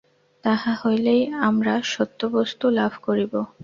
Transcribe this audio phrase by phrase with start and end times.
[0.43, 3.33] তাহা হইলেই আমরা সত্য বস্তু লাভ করিব।